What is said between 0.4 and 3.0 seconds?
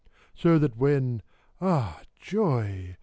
that when (Ah, joy